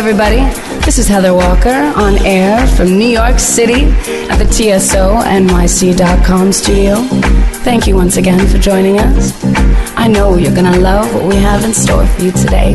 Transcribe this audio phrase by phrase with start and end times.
[0.00, 0.38] Everybody.
[0.86, 3.84] This is Heather Walker on air from New York City
[4.30, 6.94] at the TSO NYC.com studio.
[7.62, 9.34] Thank you once again for joining us.
[9.98, 12.72] I know you're going to love what we have in store for you today.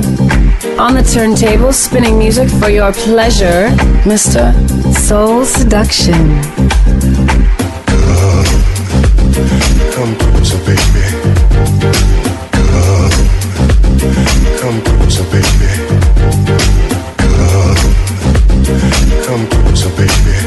[0.78, 3.70] On the turntable, spinning music for your pleasure,
[4.06, 4.54] Mr.
[4.94, 6.14] Soul Seduction.
[9.96, 11.06] Come, come closer, baby.
[14.60, 15.85] Come, come closer, baby.
[19.96, 20.45] Come,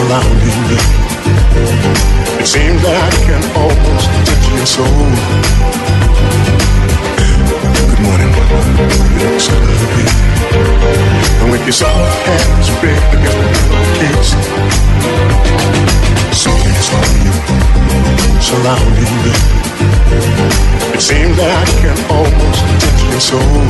[0.00, 0.78] surrounding me.
[2.40, 5.06] It seems that I can almost touch your soul.
[7.84, 10.08] Good morning, you look so lovely.
[11.40, 14.32] And with your soft hands spread against my pillowcase,
[16.32, 17.34] sweetness on you,
[18.40, 19.34] surrounding me.
[20.96, 23.60] It seems that I can almost touch your soul.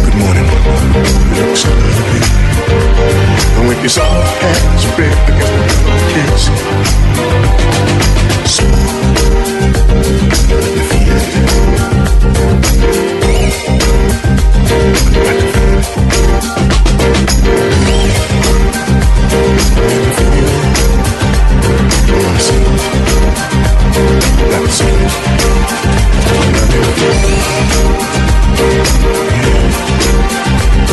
[0.00, 2.49] Good morning, you look so lovely.
[3.56, 6.46] And with your soft hands spread against my pillowcase,
[8.54, 8.64] so
[10.56, 11.59] let me feel it.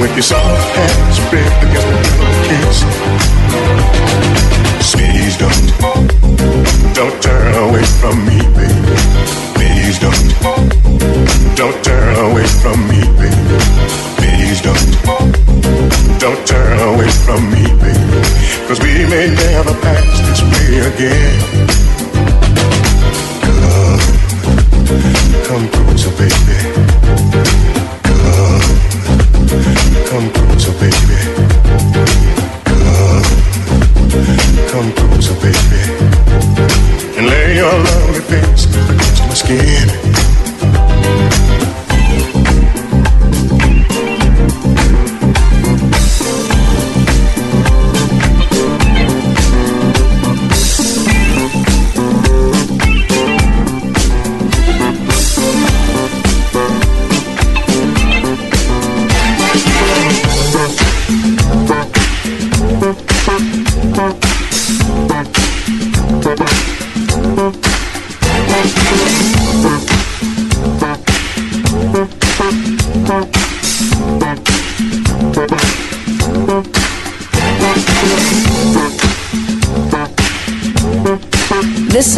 [0.00, 2.00] With your soft hands spread against my
[2.48, 2.80] pillowcase,
[4.96, 5.64] please don't,
[6.94, 8.96] don't turn away from me, baby.
[9.52, 10.16] Please don't,
[11.54, 13.58] don't turn away from me, baby.
[14.16, 18.22] Please don't, don't turn away from me, baby.
[18.66, 21.89] Cause we may never pass this way again.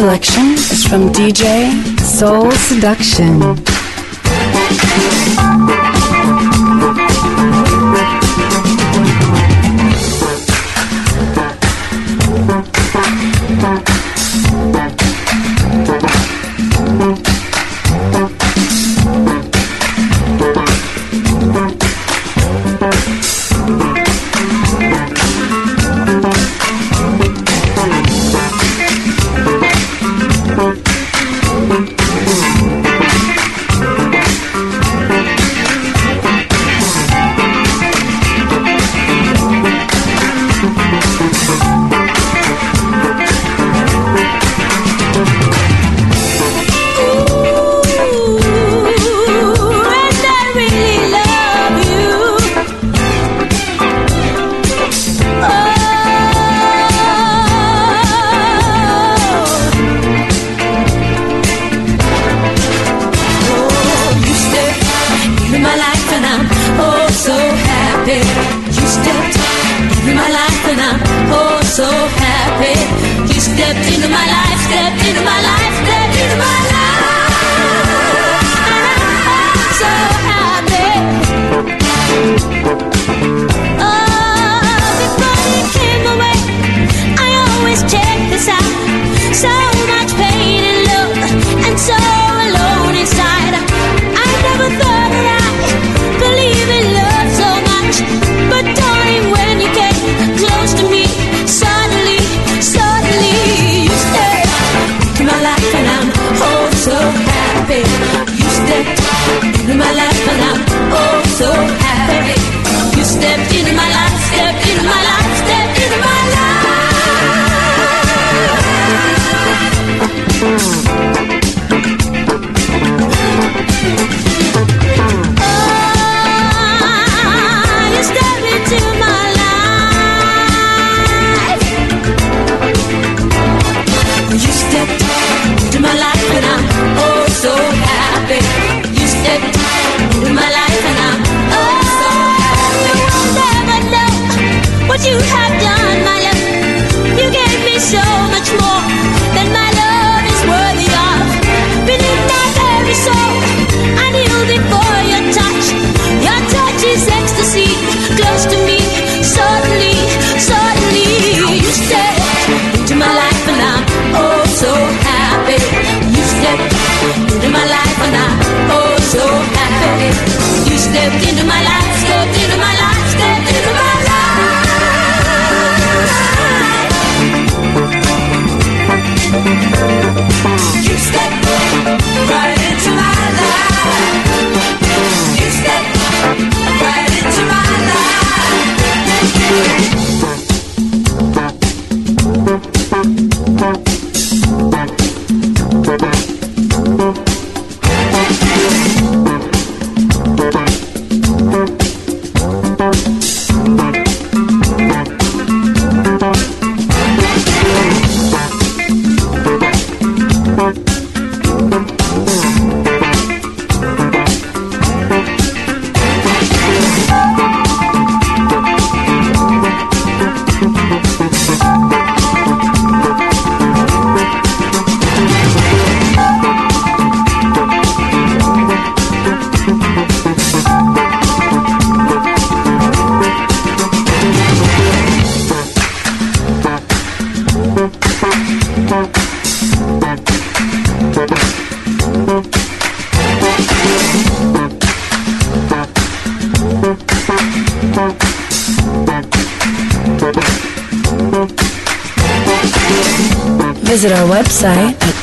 [0.03, 1.71] Selection is from DJ
[2.01, 3.72] Soul Seduction.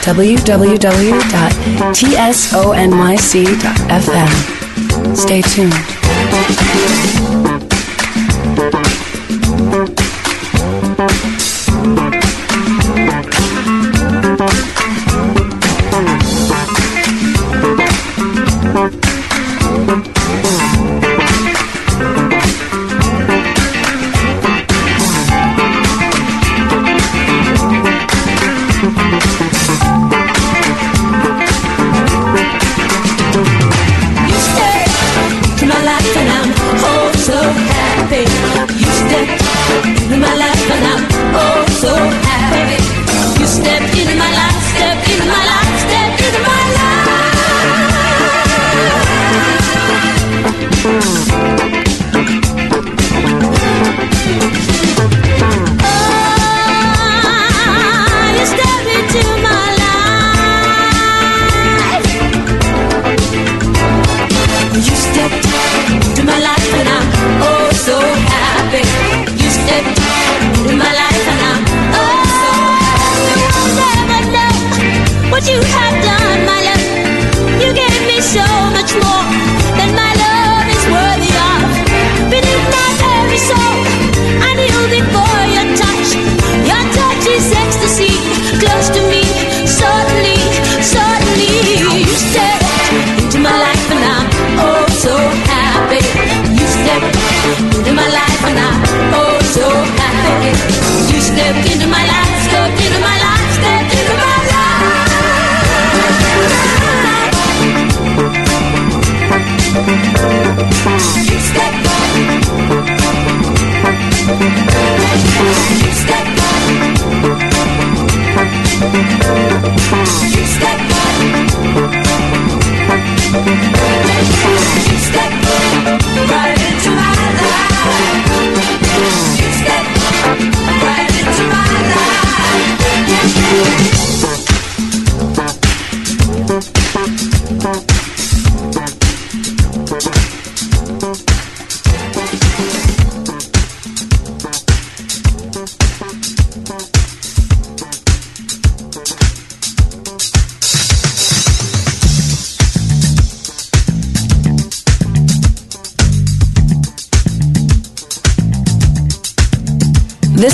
[0.10, 0.76] www.tsonyc.fm.
[5.16, 5.99] Stay tuned.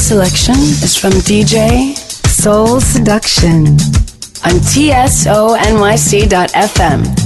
[0.05, 0.53] Selection
[0.85, 1.97] is from DJ
[2.27, 3.65] Soul Seduction
[4.45, 7.24] on TSONYC.FM.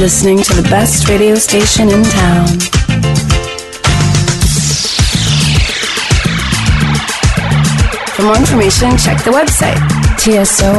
[0.00, 2.48] listening to the best radio station in town.
[8.16, 9.76] For more information, check the website,
[10.16, 10.70] tsonyc.com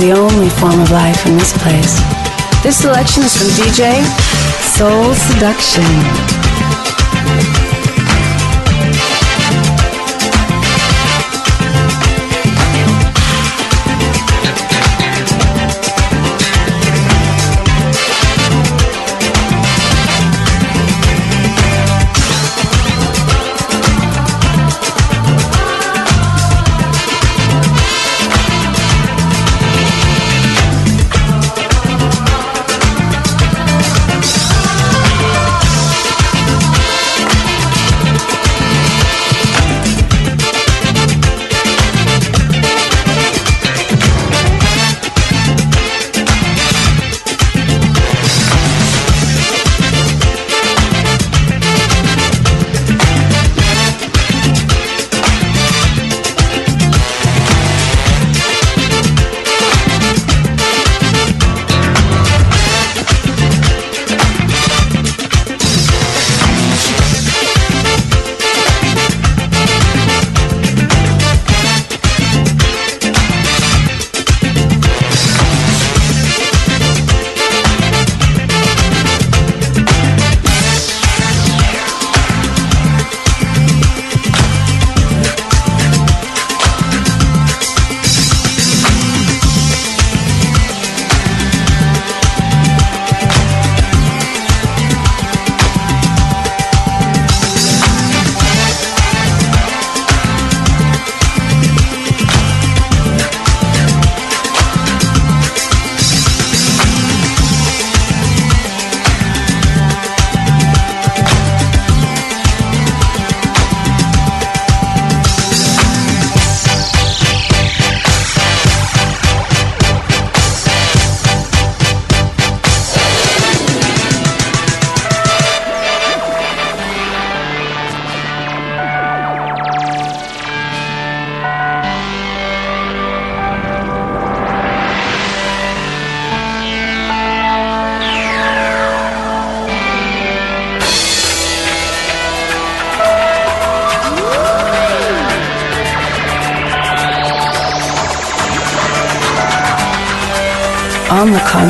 [0.00, 2.00] the only form of life in this place.
[2.62, 4.02] This selection is from DJ
[4.62, 6.39] Soul Seduction.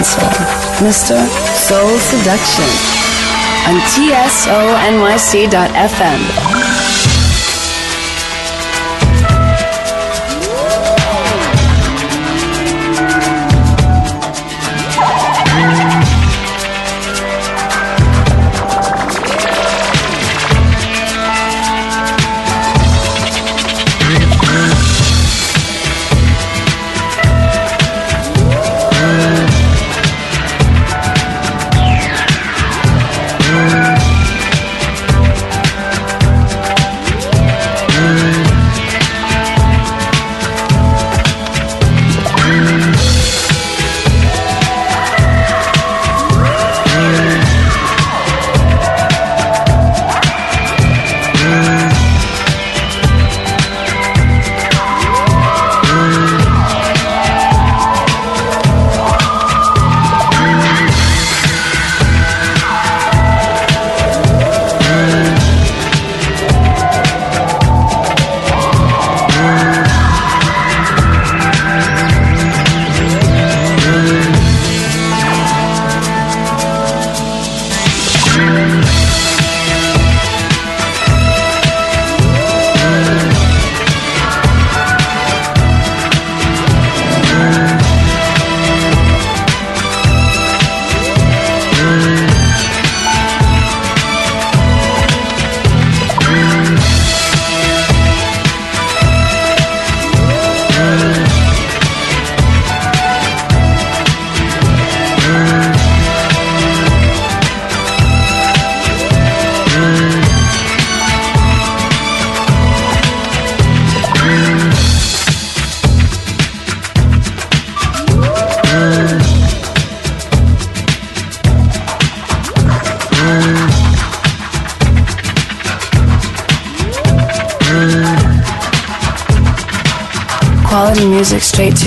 [0.01, 0.33] On
[0.81, 1.21] Mr.
[1.55, 2.65] Soul Seduction
[3.69, 6.50] on TSONYC.FM.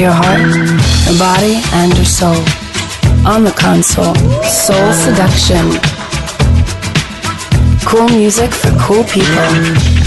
[0.03, 0.41] your heart,
[1.07, 2.35] your body, and your soul.
[3.25, 4.13] On the console,
[4.43, 5.79] Soul Seduction.
[7.87, 10.03] Cool music for cool people.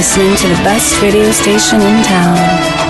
[0.00, 2.89] Listening to the best radio station in town.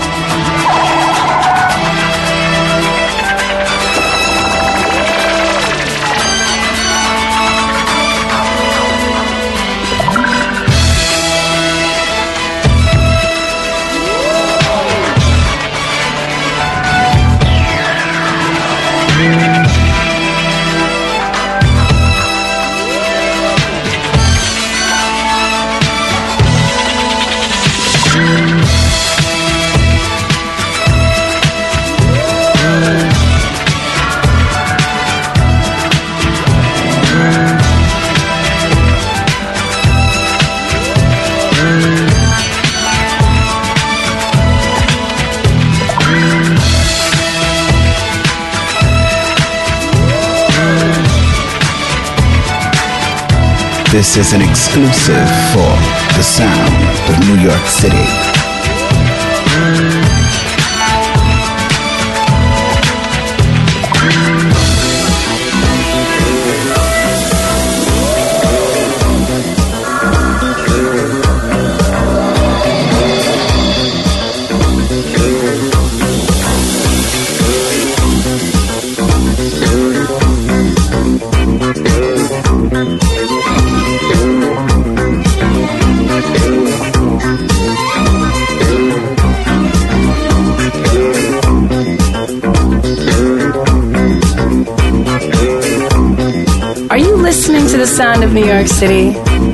[53.90, 55.74] This is an exclusive for
[56.16, 58.29] the sound of New York City.
[98.22, 99.49] of New York City.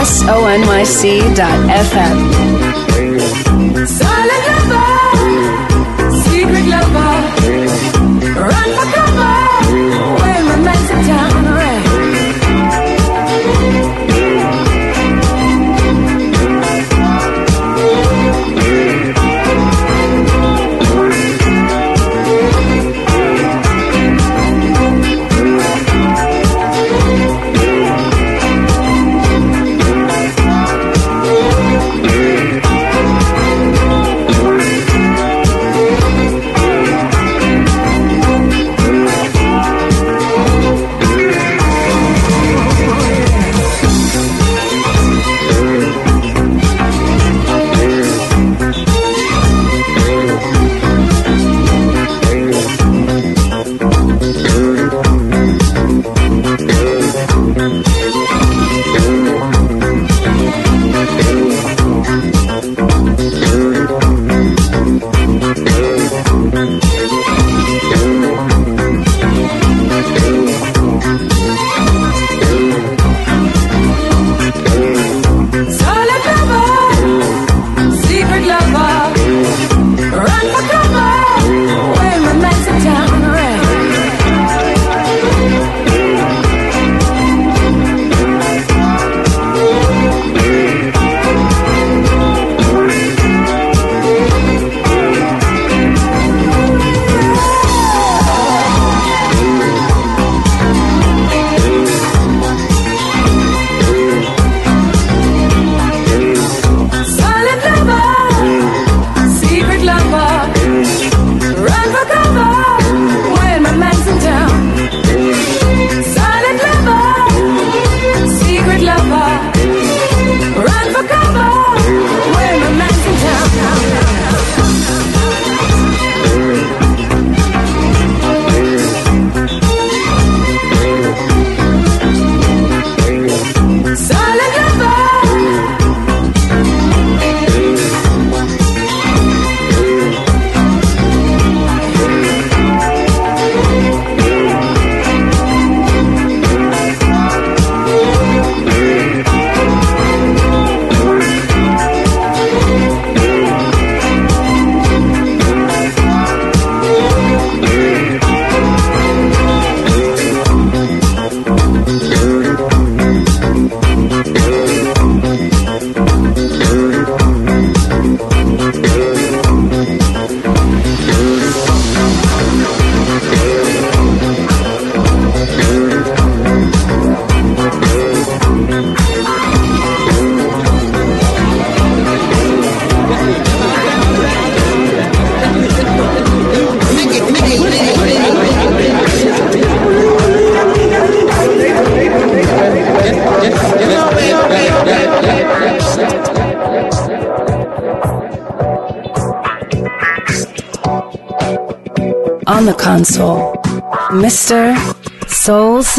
[0.00, 2.39] S O N Y C FM.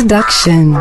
[0.02, 0.74] Seduction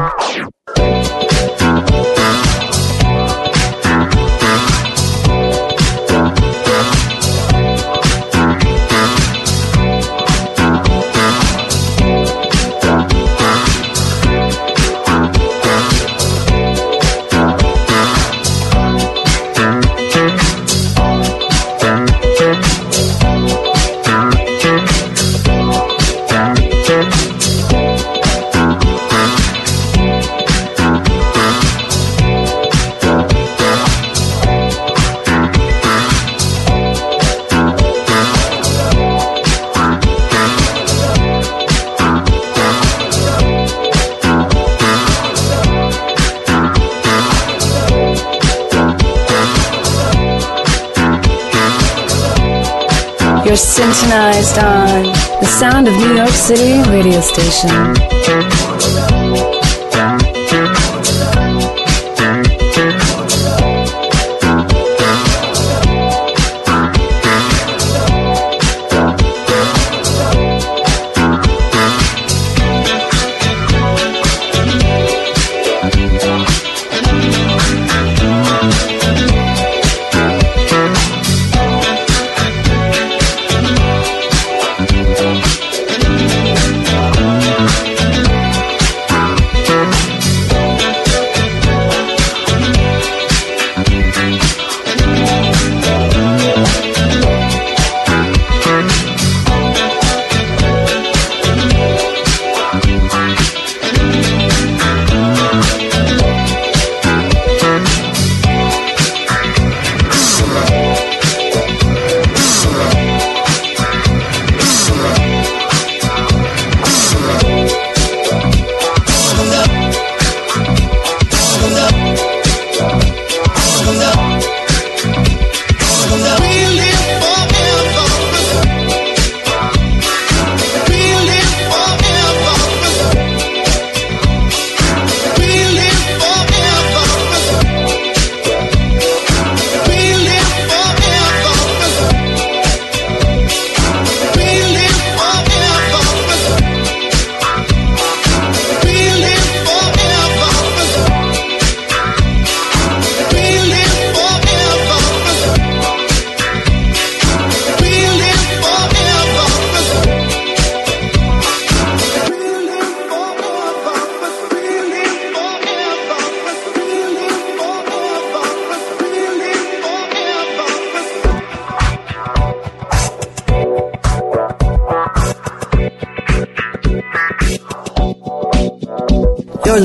[54.10, 55.04] syntonized on
[55.40, 58.69] the sound of New York City radio station.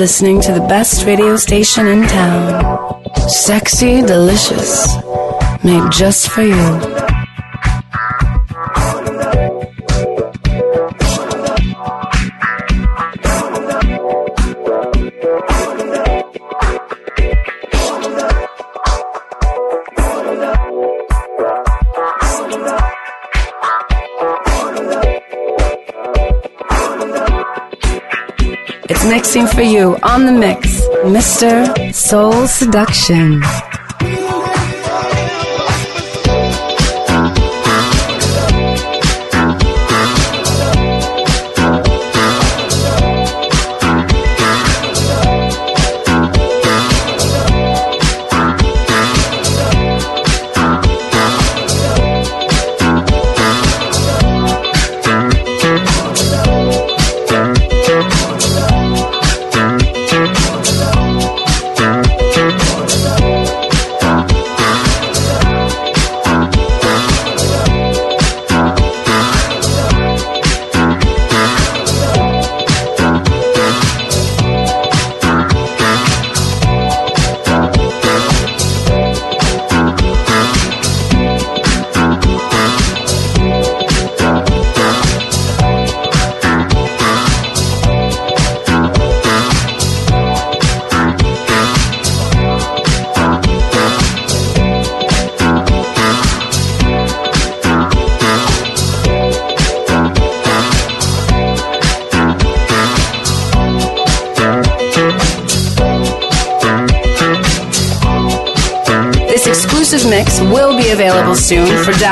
[0.05, 3.03] Listening to the best radio station in town.
[3.27, 4.95] Sexy, delicious,
[5.63, 6.94] made just for you.
[29.55, 31.95] For you on the mix, Mr.
[31.95, 33.41] Soul Seduction.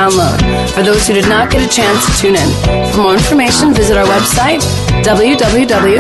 [0.04, 0.40] Download
[0.72, 2.50] for those who did not get a chance to tune in.
[2.92, 4.62] For more information, visit our website
[5.04, 5.94] www.tsonyc.fm.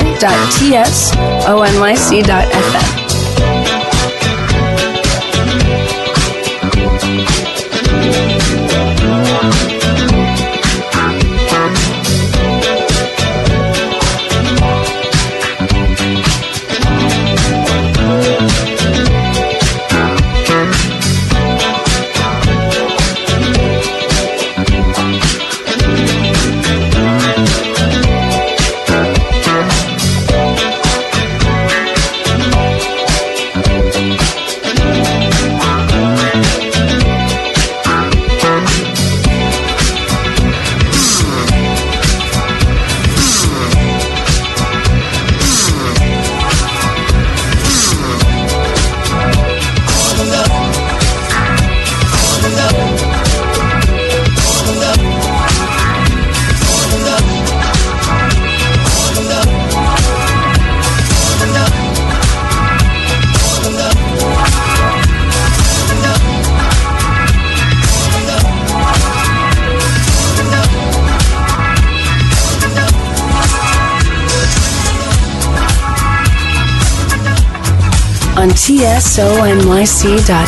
[78.53, 80.43] on tsonyc.fm.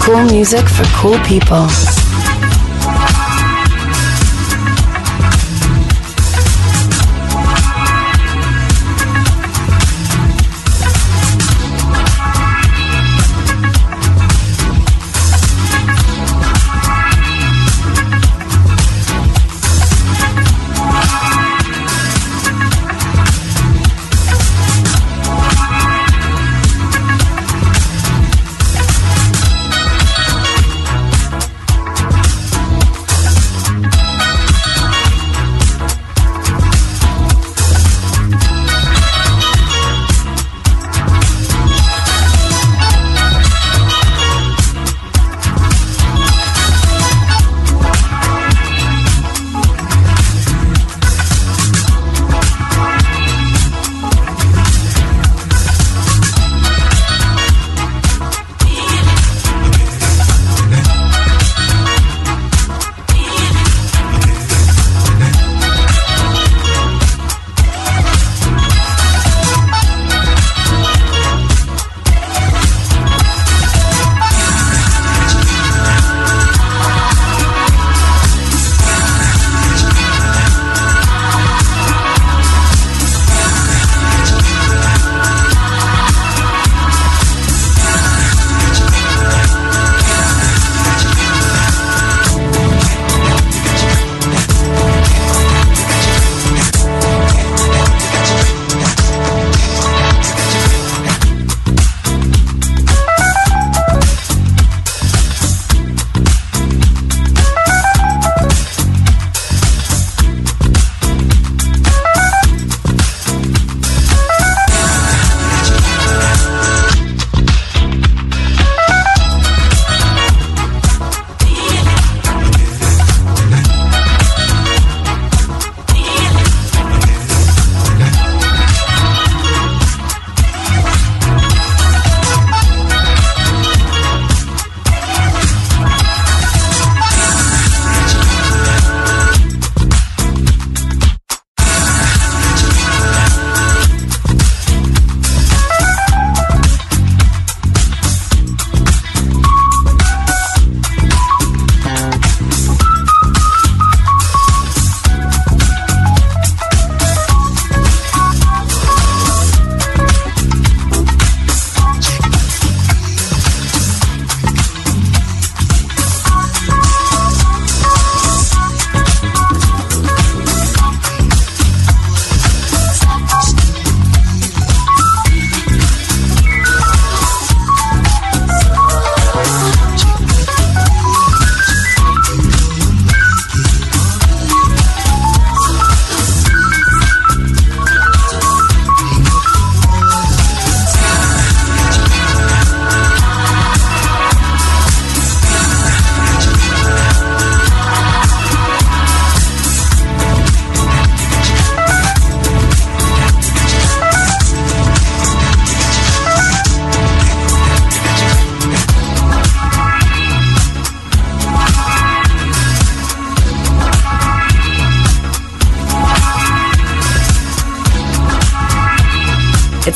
[0.00, 1.68] Cool music for cool people.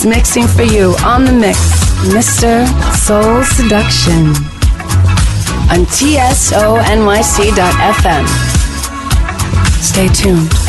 [0.00, 1.58] It's mixing for you on the mix,
[2.08, 2.66] Mr.
[2.96, 4.28] Soul Seduction
[5.68, 6.24] on TSONYC.FM.
[9.82, 10.59] Stay tuned.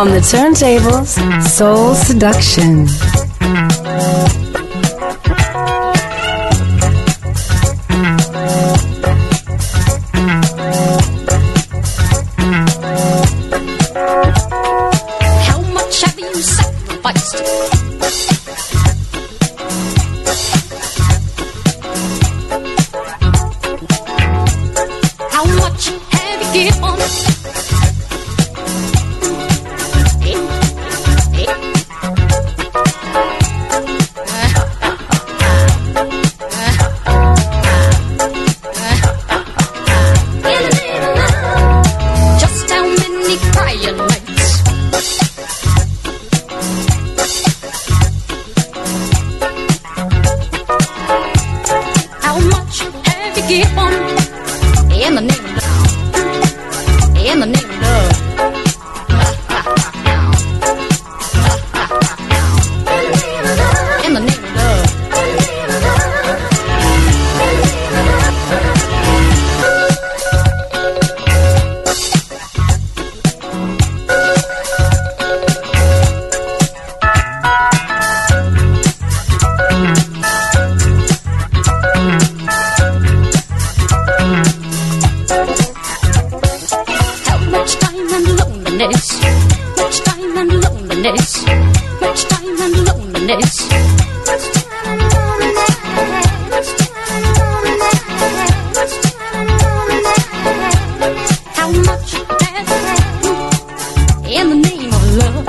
[0.00, 2.86] On the turntables, Soul Seduction.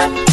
[0.02, 0.31] Of love?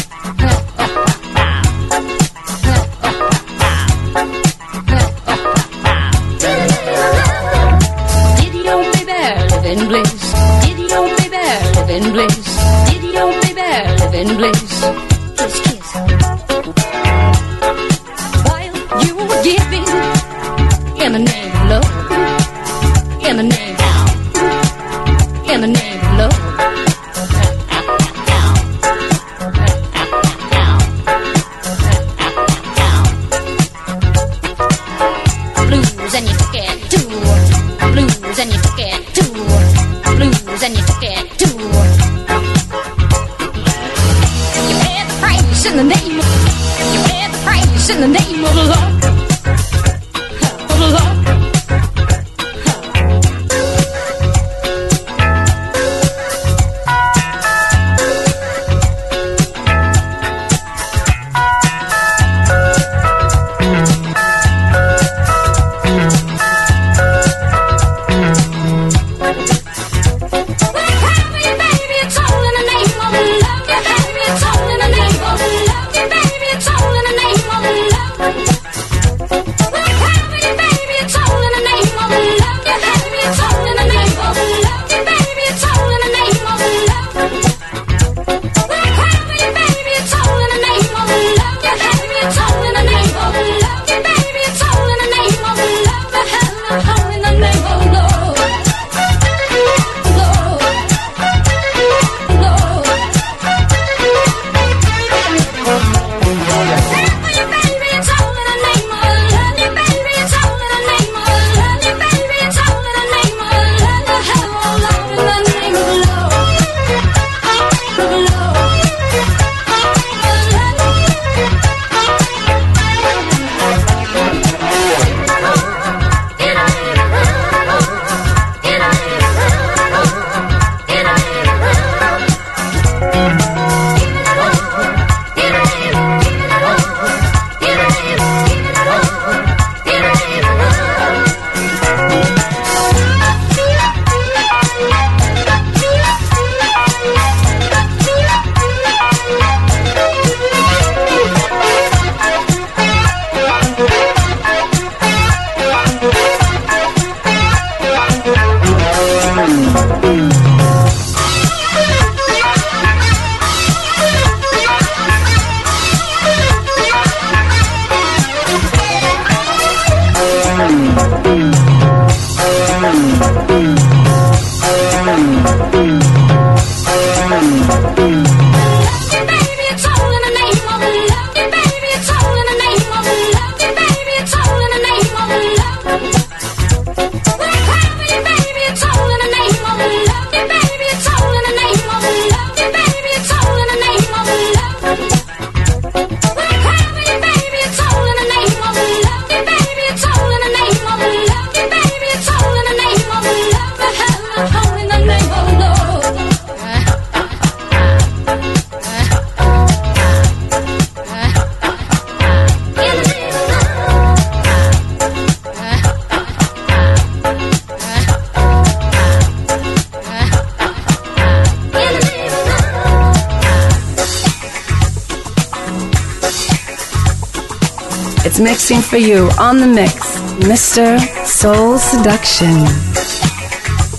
[228.39, 230.97] Mixing for you on the mix, Mr.
[231.25, 232.55] Soul Seduction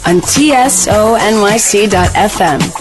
[0.07, 2.80] on TSONYC.FM.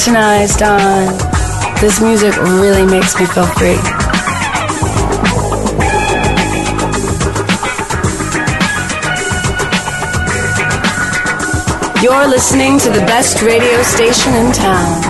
[0.00, 1.08] You're syntonized on.
[1.78, 3.76] This music really makes me feel free.
[12.02, 15.09] You're listening to the best radio station in town.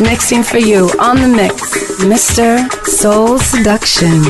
[0.00, 1.72] Mixing for you on the mix,
[2.02, 2.70] Mr.
[2.86, 4.22] Soul Seduction.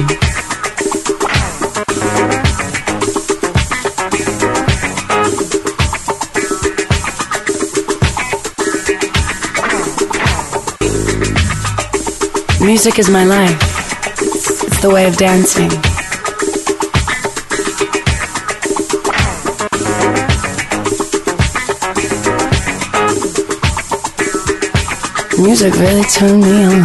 [12.65, 13.59] Music is my life.
[14.67, 15.88] It's the way of dancing.
[25.41, 26.85] Music really turned me on.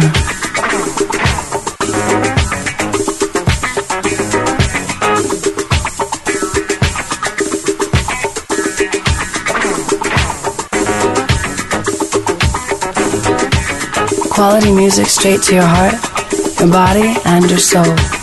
[14.30, 15.94] Quality music straight to your heart,
[16.60, 18.13] your body, and your soul.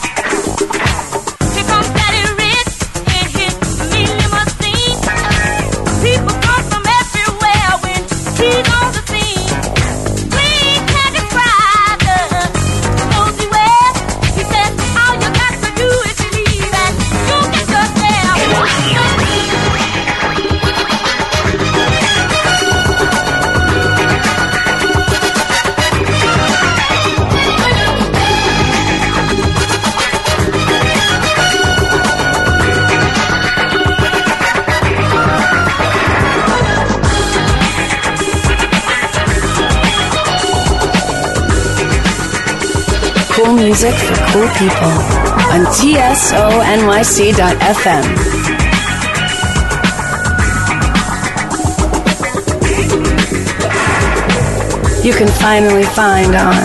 [43.64, 44.94] Music for cool people
[45.54, 46.82] on TSONYC.FM.
[55.06, 56.56] You can finally find on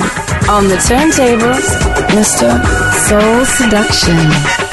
[0.48, 1.66] on the turntables,
[2.16, 2.64] Mr.
[3.06, 4.65] Soul Seduction.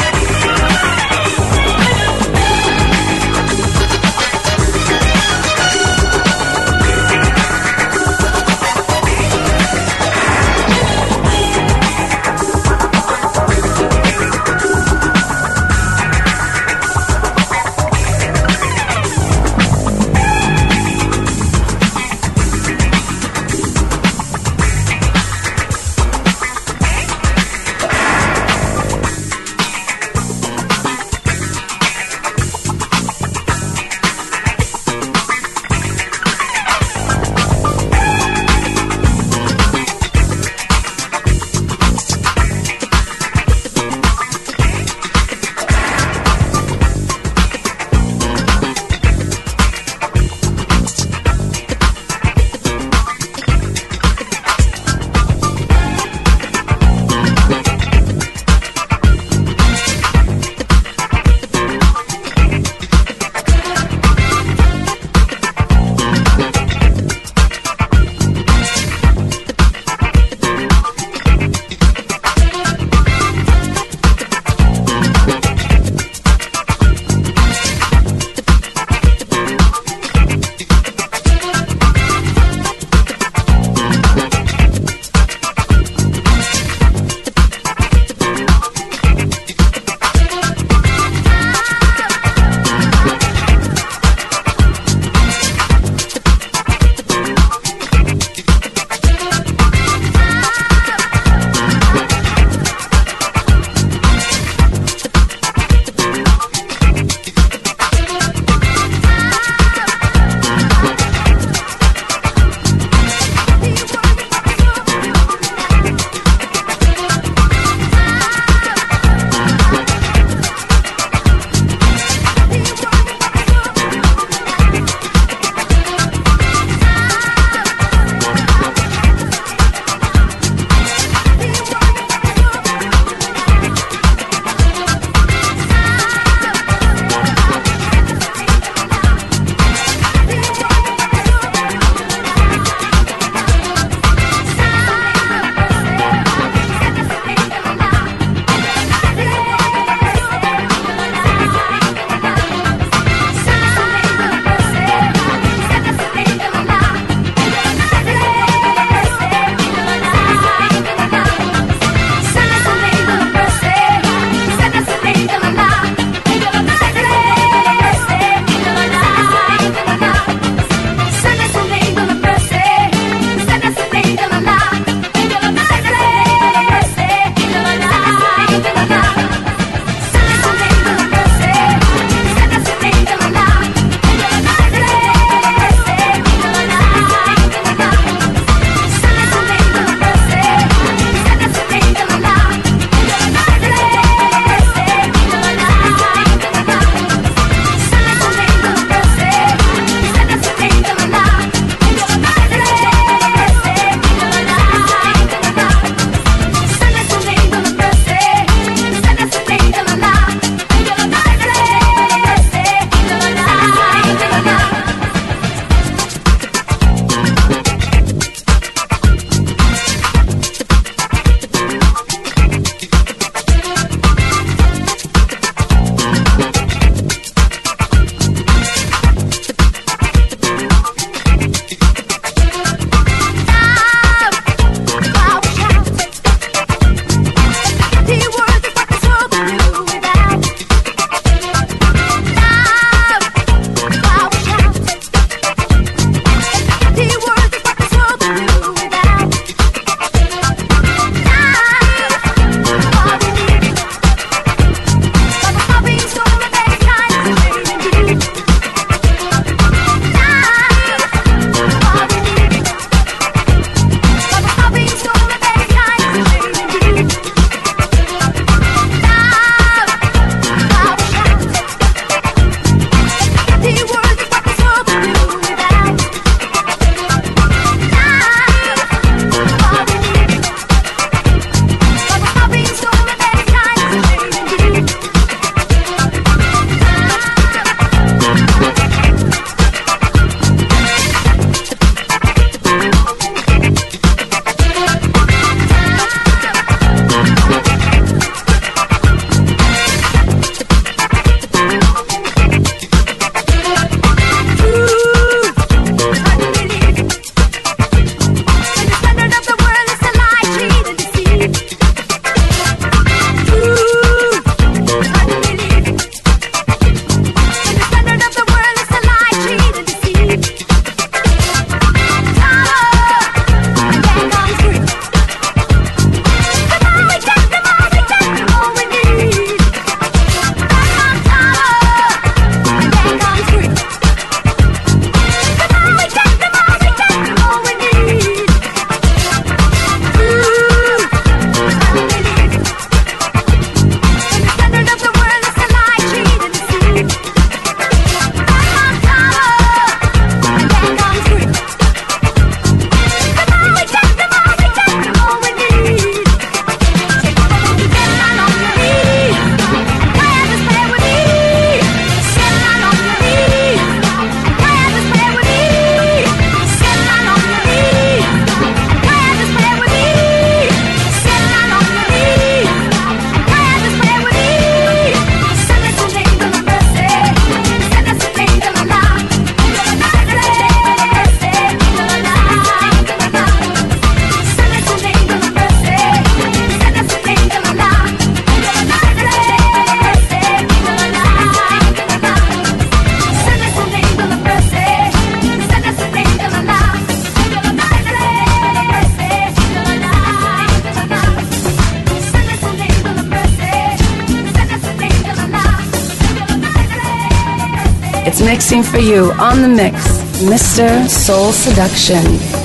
[409.44, 409.98] On the mix,
[410.42, 411.10] Mr.
[411.10, 412.63] Soul Seduction.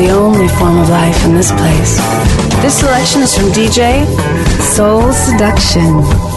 [0.00, 1.98] The only form of life in this place.
[2.62, 4.06] This selection is from DJ
[4.74, 6.29] Soul Seduction.